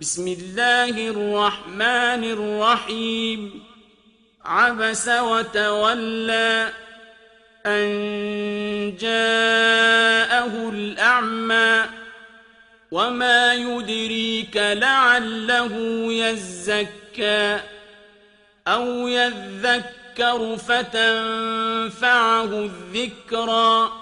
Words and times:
بسم 0.00 0.28
الله 0.28 1.08
الرحمن 1.08 2.24
الرحيم. 2.24 3.62
عبس 4.44 5.08
وتولى 5.08 6.72
أن 7.66 7.88
جاءه 9.00 10.68
الأعمى. 10.68 11.84
وما 12.90 13.54
يدريك 13.54 14.56
لعله 14.56 15.72
يزكى. 16.12 17.60
أو 18.68 19.08
يذكر 19.08 20.56
فتنفعه 20.56 22.44
الذكرى. 22.44 23.92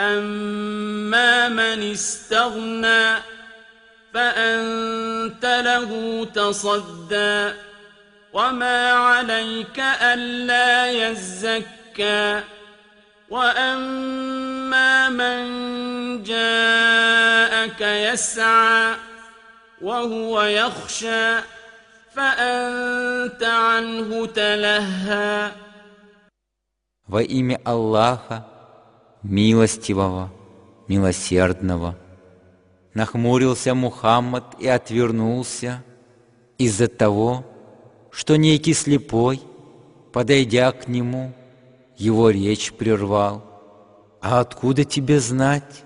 أما 0.00 1.48
من 1.48 1.90
استغنى 1.92 3.37
فأنت 4.17 5.45
له 5.45 6.25
تصدى 6.33 7.53
وما 8.33 8.91
عليك 8.91 9.79
ألا 10.01 10.91
يزكى 10.91 12.41
وأما 13.29 15.09
من 15.09 15.43
جاءك 16.23 17.81
يسعى 17.81 18.95
وهو 19.81 20.41
يخشى 20.41 21.39
فأنت 22.15 23.43
عنه 23.43 24.25
تلهى 24.25 25.51
Во 27.05 27.21
имя 27.21 27.59
Аллаха, 27.65 28.47
милостивого, 29.23 30.31
милосердного, 30.87 31.95
нахмурился 32.98 33.76
Мухаммад 33.76 34.56
и 34.58 34.66
отвернулся 34.66 35.84
из-за 36.58 36.88
того, 36.88 37.44
что 38.10 38.34
некий 38.34 38.74
слепой, 38.74 39.40
подойдя 40.12 40.72
к 40.72 40.88
нему, 40.88 41.32
его 41.96 42.30
речь 42.30 42.72
прервал. 42.72 43.44
А 44.20 44.40
откуда 44.40 44.84
тебе 44.84 45.20
знать? 45.20 45.84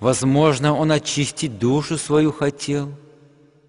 Возможно, 0.00 0.74
он 0.74 0.90
очистить 0.90 1.58
душу 1.58 1.98
свою 1.98 2.32
хотел 2.32 2.88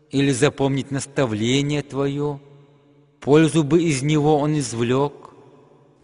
или 0.09 0.31
запомнить 0.31 0.89
наставление 0.89 1.81
твое. 1.81 2.39
Пользу 3.19 3.65
бы 3.65 3.83
из 3.83 4.03
него 4.03 4.37
он 4.37 4.57
извлек, 4.57 5.13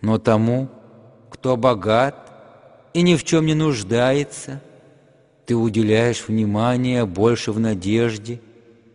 но 0.01 0.17
тому, 0.17 0.67
кто 1.29 1.55
богат 1.55 2.33
и 2.93 3.01
ни 3.01 3.15
в 3.15 3.23
чем 3.23 3.45
не 3.45 3.53
нуждается, 3.53 4.61
ты 5.46 5.56
уделяешь 5.56 6.26
внимание 6.26 7.06
больше 7.06 7.52
в 7.52 7.58
надежде, 7.58 8.40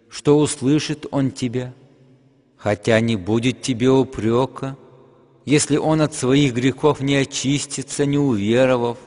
что 0.09 0.37
услышит 0.37 1.05
он 1.11 1.31
тебя, 1.31 1.73
хотя 2.57 2.99
не 2.99 3.15
будет 3.15 3.61
тебе 3.61 3.89
упрека, 3.89 4.77
если 5.45 5.77
он 5.77 6.01
от 6.01 6.13
своих 6.13 6.53
грехов 6.53 7.01
не 7.01 7.15
очистится, 7.15 8.05
не 8.05 8.17
уверовав, 8.17 8.97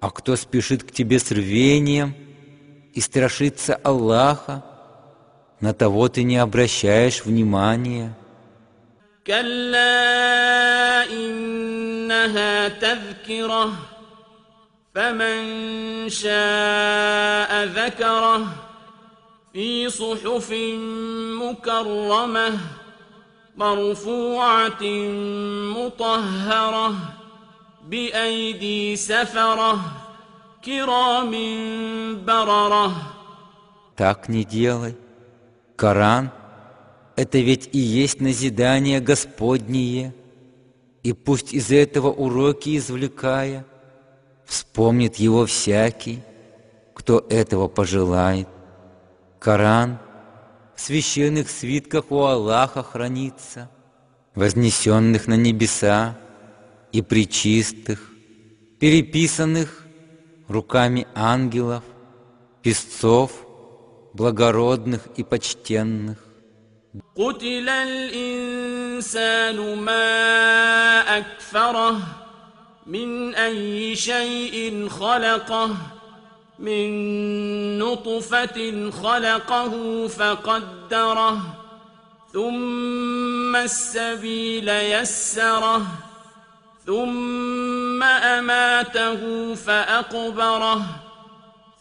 а 0.00 0.10
кто 0.10 0.36
спешит 0.36 0.84
к 0.84 0.92
тебе 0.92 1.18
с 1.18 1.30
рвением 1.30 2.14
и 2.94 3.00
страшится 3.00 3.74
Аллаха, 3.76 4.64
на 5.60 5.72
того 5.72 6.08
ты 6.08 6.22
не 6.22 6.36
обращаешь 6.36 7.24
внимания. 7.24 8.14
كلا 9.26 11.04
إنها 11.12 12.68
تذكرة 12.68 13.72
فمن 14.96 16.08
شاء 16.08 17.64
ذكره 17.64 18.46
في 19.52 19.90
صحف 19.90 20.52
مكرمة 21.42 22.58
مرفوعة 23.56 24.82
مطهرة 25.76 26.94
بأيدي 27.88 28.96
سفرة 28.96 29.80
كرام 30.64 31.32
بررة 32.26 32.92
Так 33.94 34.28
не 34.28 34.44
делай. 34.44 34.96
Коран — 35.76 37.16
это 37.16 37.38
ведь 37.38 37.68
и 37.72 37.78
есть 37.78 38.20
назидание 38.20 39.00
Господнее, 39.00 40.14
и 41.02 41.12
пусть 41.12 41.52
из 41.52 41.70
этого 41.70 42.08
уроки 42.08 42.76
извлекая, 42.78 43.66
вспомнит 44.46 45.16
его 45.16 45.46
всякий, 45.46 46.22
кто 46.94 47.24
этого 47.30 47.68
пожелает. 47.68 48.48
Коран 49.38 49.98
в 50.74 50.80
священных 50.80 51.50
свитках 51.50 52.10
у 52.10 52.22
Аллаха 52.22 52.82
хранится, 52.82 53.70
вознесенных 54.34 55.26
на 55.26 55.34
небеса 55.34 56.18
и 56.92 57.02
причистых, 57.02 58.10
переписанных 58.78 59.84
руками 60.48 61.06
ангелов, 61.14 61.84
песцов, 62.62 63.32
благородных 64.12 65.06
и 65.16 65.22
почтенных. 65.24 66.18
قتل 67.16 67.68
الإنسان 67.68 69.56
ما 69.76 71.00
أكفره 71.18 71.98
من 72.87 73.35
أي 73.35 73.95
شيء 73.95 74.89
خلقه 74.89 75.75
من 76.59 77.79
نطفة 77.79 78.91
خلقه 79.03 80.07
فقدره 80.07 81.41
ثم 82.33 83.55
السبيل 83.55 84.69
يسره 84.69 85.85
ثم 86.85 88.03
أماته 88.03 89.53
فأقبره 89.55 90.81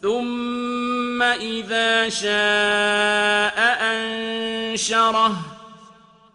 ثم 0.02 1.22
إذا 1.22 2.08
شاء 2.08 3.58
أنشره. 3.82 5.36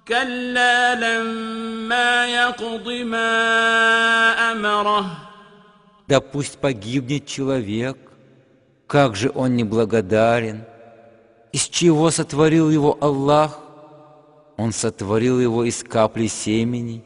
كلا 0.07 0.95
لما 0.95 1.60
يقض 2.26 2.88
ما 3.04 3.32
أمره 4.52 5.06
Да 6.08 6.20
пусть 6.20 6.58
погибнет 6.58 7.26
человек, 7.26 7.98
как 8.86 9.16
же 9.16 9.32
он 9.34 9.56
неблагодарен, 9.56 10.64
из 11.52 11.62
чего 11.62 12.10
сотворил 12.10 12.70
его 12.70 12.96
Аллах? 13.00 13.58
Он 14.56 14.70
сотворил 14.72 15.40
его 15.40 15.64
из 15.64 15.82
капли 15.82 16.28
семени 16.28 17.02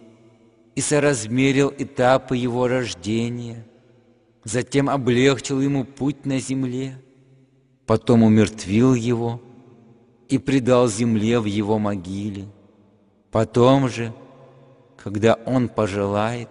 и 0.75 0.83
соразмерил 0.83 1.73
этапы 1.79 2.37
его 2.37 2.69
рождения, 2.69 3.67
затем 4.45 4.91
облегчил 4.91 5.61
ему 5.61 5.85
путь 5.85 6.27
на 6.27 6.39
земле, 6.39 7.03
потом 7.87 8.23
умертвил 8.23 8.93
его 8.95 9.41
и 10.29 10.37
предал 10.37 10.89
земле 10.89 11.41
в 11.41 11.47
его 11.47 11.79
могиле. 11.79 12.45
Потом 13.31 13.89
же, 13.89 14.13
когда 15.05 15.39
он 15.47 15.69
пожелает, 15.69 16.49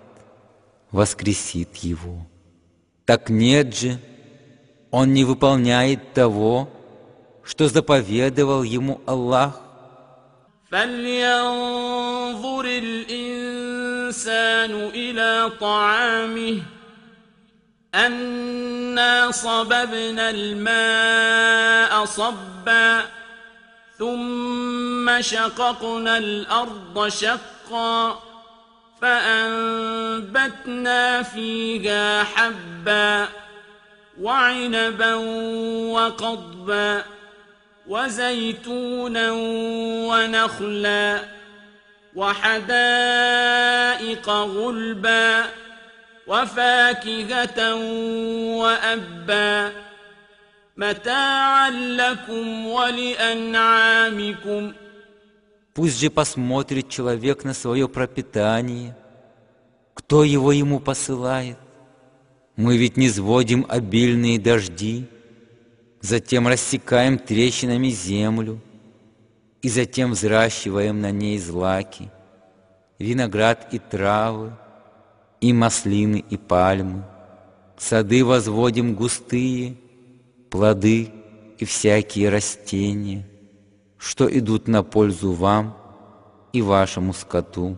воскресит 0.91 1.75
его. 1.77 2.25
Так 3.05 3.29
нет 3.29 3.75
же, 3.75 3.99
он 4.91 5.13
не 5.13 5.23
выполняет 5.23 6.13
того, 6.13 6.69
что 7.43 7.67
заповедовал 7.67 8.63
ему 8.63 9.01
Аллах. 9.05 9.61
فلينظر 10.71 12.65
الإنسان 12.65 14.71
إلى 14.93 15.51
طعامه 15.59 16.61
أنا 17.95 19.31
صببنا 19.31 20.29
الماء 20.29 22.05
صبا 22.05 23.01
ثم 23.97 25.21
شققنا 25.21 26.17
الأرض 26.17 27.07
شقا 27.07 28.21
فأنبتنا 29.04 30.96
فيها 31.22 32.24
حبا 32.24 33.28
وعنبا 34.20 35.14
وقضبا 35.94 37.02
وزيتونا 37.88 39.30
ونخلا 40.08 41.20
وحدائق 42.14 42.68
غلبا 44.28 45.44
وفاكهة 46.26 47.74
وأبا 48.56 49.72
متاعا 50.76 51.70
لكم 51.70 52.66
ولأنعامكم 52.66 54.72
Пусть 55.74 56.00
же 56.00 56.08
посмотрит 56.08 56.88
человек 56.88 57.44
на 57.44 57.52
свое 57.52 57.88
пропитание, 57.88 58.96
кто 59.92 60.24
его 60.24 60.52
ему 60.52 60.80
посылает. 60.80 61.58
Мы 62.56 62.78
ведь 62.78 62.96
не 62.96 63.10
сводим 63.10 63.66
обильные 63.68 64.38
дожди, 64.38 65.08
Затем 66.04 66.46
рассекаем 66.46 67.18
трещинами 67.18 67.88
землю, 67.88 68.60
и 69.62 69.70
затем 69.70 70.10
взращиваем 70.10 71.00
на 71.00 71.10
ней 71.10 71.38
злаки, 71.38 72.10
виноград 72.98 73.72
и 73.72 73.78
травы, 73.78 74.52
и 75.40 75.54
маслины 75.54 76.22
и 76.28 76.36
пальмы. 76.36 77.06
Сады 77.78 78.22
возводим 78.22 78.94
густые, 78.94 79.76
плоды 80.50 81.08
и 81.56 81.64
всякие 81.64 82.28
растения, 82.28 83.26
что 84.03 84.25
идут 84.39 84.67
на 84.67 84.83
пользу 84.83 85.31
вам 85.33 85.75
и 86.53 86.61
вашему 86.61 87.13
скоту. 87.13 87.77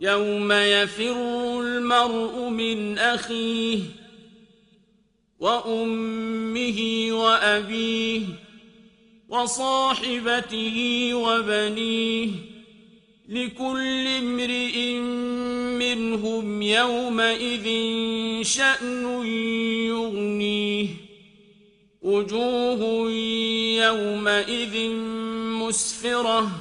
يوم 0.00 0.52
يفر 0.52 1.16
المرء 1.60 2.48
من 2.48 2.98
أخيه 2.98 3.80
وأمه 5.40 7.08
وأبيه 7.10 8.22
وصاحبته 9.28 11.10
وبنيه 11.14 12.30
لكل 13.27 14.07
امرئ 14.07 14.93
منهم 15.79 16.61
يومئذ 16.61 17.67
شأن 18.43 19.25
يغنيه. 19.87 20.87
وجوه 22.01 23.11
يومئذ 23.83 24.89
مسفرة 25.63 26.51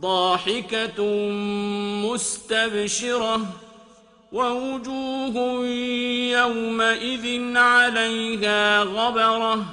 ضاحكة 0.00 1.04
مستبشرة. 2.04 3.46
ووجوه 4.32 5.66
يومئذ 6.32 7.56
عليها 7.56 8.82
غبرة 8.82 9.64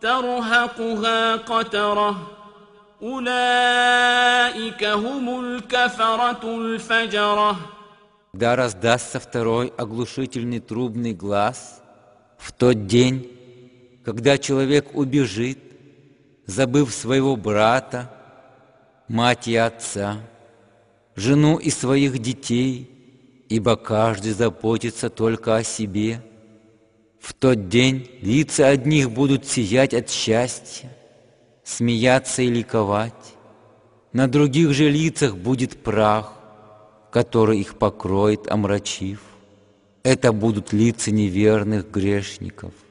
ترهقها 0.00 1.36
قترة. 1.36 2.37
Когда 8.32 8.56
раздастся 8.56 9.20
второй 9.20 9.68
оглушительный 9.76 10.58
трубный 10.58 11.14
глаз, 11.14 11.80
в 12.38 12.52
тот 12.52 12.86
день, 12.86 13.30
когда 14.04 14.36
человек 14.36 14.96
убежит, 14.96 15.60
забыв 16.46 16.92
своего 16.92 17.36
брата, 17.36 18.10
мать 19.06 19.46
и 19.46 19.54
отца, 19.54 20.16
жену 21.14 21.58
и 21.58 21.70
своих 21.70 22.18
детей, 22.18 22.90
ибо 23.48 23.76
каждый 23.76 24.32
заботится 24.32 25.08
только 25.08 25.54
о 25.54 25.62
себе. 25.62 26.20
В 27.20 27.32
тот 27.32 27.68
день 27.68 28.10
лица 28.22 28.66
одних 28.66 29.12
будут 29.12 29.46
сиять 29.46 29.94
от 29.94 30.10
счастья, 30.10 30.90
смеяться 31.68 32.40
и 32.42 32.48
ликовать, 32.48 33.34
на 34.12 34.26
других 34.26 34.72
же 34.72 34.88
лицах 34.88 35.36
будет 35.36 35.82
прах, 35.82 36.32
который 37.10 37.60
их 37.60 37.76
покроет, 37.76 38.50
омрачив. 38.50 39.20
Это 40.02 40.32
будут 40.32 40.72
лица 40.72 41.10
неверных 41.10 41.90
грешников. 41.90 42.72